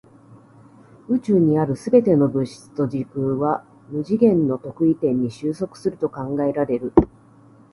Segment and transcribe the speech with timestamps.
[1.09, 6.91] 宇宙にある全ての物質と時空は無次元の特異点に収束すると考えられる。